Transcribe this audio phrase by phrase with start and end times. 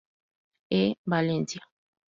[0.81, 0.97] E.
[1.05, 1.61] Valencia.